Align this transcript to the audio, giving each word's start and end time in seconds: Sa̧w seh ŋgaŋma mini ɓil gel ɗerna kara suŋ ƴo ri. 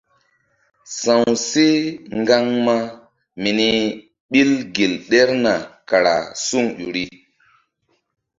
Sa̧w 0.97 1.25
seh 1.47 1.79
ŋgaŋma 2.21 2.75
mini 3.41 3.69
ɓil 4.31 4.51
gel 4.75 4.93
ɗerna 5.09 5.53
kara 5.89 6.15
suŋ 6.45 6.65
ƴo 6.77 6.87
ri. 6.95 7.05